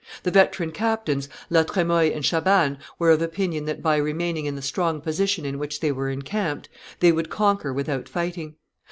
The 0.23 0.31
veteran 0.31 0.71
captains, 0.71 1.29
La 1.51 1.61
Tremoille 1.61 2.11
and 2.15 2.23
Chabannes, 2.23 2.79
were 2.97 3.11
of 3.11 3.21
opinion 3.21 3.65
that 3.65 3.83
by 3.83 3.97
remaining 3.97 4.47
in 4.47 4.55
the 4.55 4.61
strong 4.63 4.99
position 4.99 5.45
in 5.45 5.59
which 5.59 5.79
they 5.79 5.91
were 5.91 6.09
encamped 6.09 6.69
they 7.01 7.11
would 7.11 7.29
conquer 7.29 7.71
without 7.71 8.09
fighting. 8.09 8.55